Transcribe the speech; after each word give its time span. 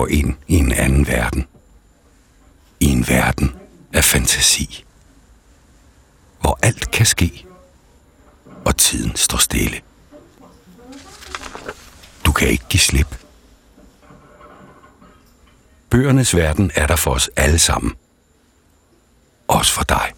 går 0.00 0.08
ind 0.08 0.34
i 0.48 0.56
en 0.56 0.72
anden 0.72 1.06
verden. 1.06 1.46
I 2.80 2.86
en 2.86 3.08
verden 3.08 3.56
af 3.92 4.04
fantasi. 4.04 4.84
Hvor 6.40 6.58
alt 6.62 6.90
kan 6.90 7.06
ske, 7.06 7.46
og 8.64 8.76
tiden 8.76 9.16
står 9.16 9.38
stille. 9.38 9.80
Du 12.26 12.32
kan 12.32 12.48
ikke 12.48 12.64
give 12.68 12.80
slip. 12.80 13.24
Bøgernes 15.90 16.36
verden 16.36 16.70
er 16.74 16.86
der 16.86 16.96
for 16.96 17.10
os 17.10 17.30
alle 17.36 17.58
sammen. 17.58 17.94
Også 19.48 19.72
for 19.72 19.82
dig. 19.82 20.12